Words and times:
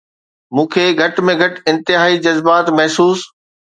مون 0.55 0.65
کي 0.75 0.85
گهٽ 0.99 1.21
۾ 1.29 1.35
گهٽ 1.41 1.53
انتهائي 1.71 2.17
جذبات 2.25 2.65
محسوس 2.77 3.19